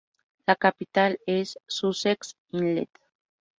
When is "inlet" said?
2.53-2.89